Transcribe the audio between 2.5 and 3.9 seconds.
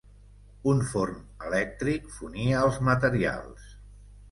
els materials.